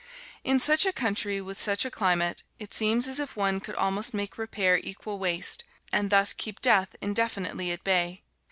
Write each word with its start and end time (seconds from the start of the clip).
In 0.43 0.59
such 0.59 0.87
a 0.87 0.91
country, 0.93 1.39
with 1.41 1.61
such 1.61 1.85
a 1.85 1.91
climate, 1.91 2.41
it 2.57 2.73
seems 2.73 3.07
as 3.07 3.19
if 3.19 3.35
one 3.37 3.59
could 3.59 3.75
almost 3.75 4.15
make 4.15 4.35
repair 4.35 4.79
equal 4.79 5.19
waste, 5.19 5.63
and 5.93 6.09
thus 6.09 6.33
keep 6.33 6.59
death 6.59 6.95
indefinitely 7.01 7.71
at 7.71 7.83
bay. 7.83 8.23